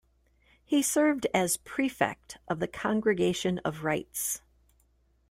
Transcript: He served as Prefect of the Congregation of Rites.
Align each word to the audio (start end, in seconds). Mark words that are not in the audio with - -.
He 0.65 0.81
served 0.81 1.27
as 1.31 1.57
Prefect 1.57 2.39
of 2.47 2.57
the 2.59 2.67
Congregation 2.67 3.59
of 3.59 3.83
Rites. 3.83 4.41